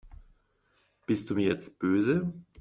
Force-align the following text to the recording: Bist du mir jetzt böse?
Bist 1.05 1.29
du 1.29 1.35
mir 1.35 1.45
jetzt 1.45 1.77
böse? 1.77 2.33